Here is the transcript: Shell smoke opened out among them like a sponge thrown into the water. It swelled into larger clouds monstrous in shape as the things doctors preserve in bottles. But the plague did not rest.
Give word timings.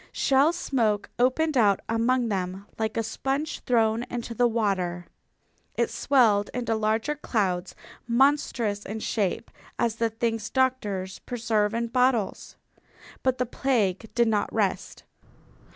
Shell 0.11 0.51
smoke 0.53 1.11
opened 1.19 1.55
out 1.55 1.79
among 1.87 2.29
them 2.29 2.65
like 2.79 2.97
a 2.97 3.03
sponge 3.03 3.59
thrown 3.65 4.01
into 4.09 4.33
the 4.33 4.47
water. 4.47 5.05
It 5.75 5.91
swelled 5.91 6.49
into 6.55 6.73
larger 6.73 7.13
clouds 7.13 7.75
monstrous 8.07 8.83
in 8.83 9.01
shape 9.01 9.51
as 9.77 9.97
the 9.97 10.09
things 10.09 10.49
doctors 10.49 11.19
preserve 11.19 11.75
in 11.75 11.85
bottles. 11.85 12.55
But 13.21 13.37
the 13.37 13.45
plague 13.45 14.09
did 14.15 14.27
not 14.27 14.51
rest. 14.51 15.03